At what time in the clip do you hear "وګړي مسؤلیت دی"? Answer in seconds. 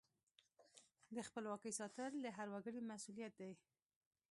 2.53-3.51